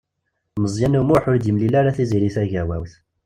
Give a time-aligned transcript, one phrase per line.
[0.61, 2.93] Meẓyan U Muḥ ur d-yemli ara Tiziri Tagawawt.